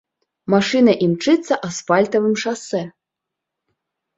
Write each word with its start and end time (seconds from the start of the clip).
Машына 0.53 0.91
імчыцца 1.07 1.59
асфальтавым 1.69 2.35
шасэ. 2.45 2.83